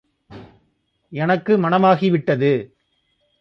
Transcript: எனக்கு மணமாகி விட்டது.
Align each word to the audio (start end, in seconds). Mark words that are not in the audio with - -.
எனக்கு 1.11 1.57
மணமாகி 1.57 2.09
விட்டது. 2.09 2.75